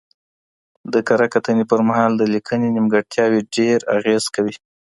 د 0.93 0.95
کره 1.07 1.27
کتنې 1.33 1.63
پر 1.71 1.79
مهال 1.89 2.11
د 2.17 2.23
لیکنې 2.33 2.67
نیمګړتیاوې 2.75 3.39
ډېر 3.55 3.77
اغېز 3.97 4.23
کوي. 4.35 4.55